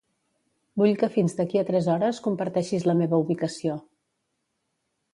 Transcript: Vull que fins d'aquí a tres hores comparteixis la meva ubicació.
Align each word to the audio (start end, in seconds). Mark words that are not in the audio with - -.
Vull 0.81 0.95
que 1.03 1.09
fins 1.17 1.35
d'aquí 1.41 1.61
a 1.61 1.65
tres 1.69 1.91
hores 1.97 2.23
comparteixis 2.29 2.91
la 2.91 2.99
meva 3.05 3.23
ubicació. 3.27 3.81